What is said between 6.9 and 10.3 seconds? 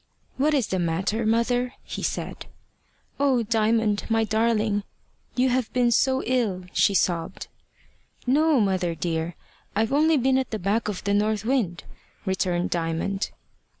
sobbed. "No, mother dear. I've only